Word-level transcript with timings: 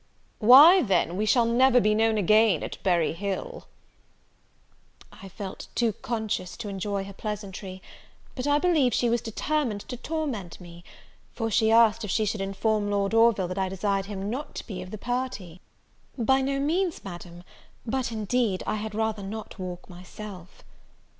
"Why 0.39 0.81
then, 0.81 1.15
we 1.15 1.27
shall 1.27 1.45
never 1.45 1.79
be 1.79 1.93
known 1.93 2.17
again 2.17 2.63
at 2.63 2.81
Berry 2.81 3.13
Hill." 3.13 3.67
I 5.11 5.29
felt 5.29 5.67
too 5.75 5.93
conscious 5.93 6.57
to 6.57 6.69
enjoy 6.69 7.03
her 7.03 7.13
pleasantry; 7.13 7.83
but 8.33 8.47
I 8.47 8.57
believe 8.57 8.95
she 8.95 9.11
was 9.11 9.21
determined 9.21 9.81
to 9.81 9.97
torment 9.97 10.59
me, 10.59 10.83
for 11.35 11.51
she 11.51 11.69
asked 11.69 12.03
if 12.03 12.09
she 12.09 12.25
should 12.25 12.41
inform 12.41 12.89
Lord 12.89 13.13
Orville 13.13 13.47
that 13.49 13.59
I 13.59 13.69
desired 13.69 14.07
him 14.07 14.27
not 14.27 14.55
to 14.55 14.65
be 14.65 14.81
of 14.81 14.89
the 14.89 14.97
party? 14.97 15.61
"By 16.17 16.41
no 16.41 16.59
means, 16.59 17.03
Madam; 17.03 17.43
but, 17.85 18.11
indeed, 18.11 18.63
I 18.65 18.77
had 18.77 18.95
rather 18.95 19.21
not 19.21 19.59
walk 19.59 19.87
myself." 19.87 20.63